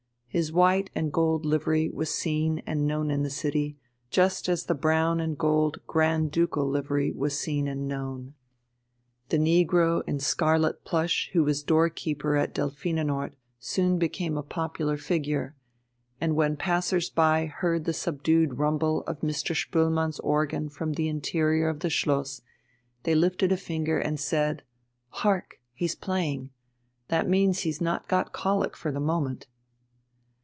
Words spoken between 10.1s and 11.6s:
scarlet plush who